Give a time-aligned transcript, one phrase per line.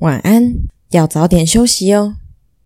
[0.00, 2.16] 晚安，要早点休息哦。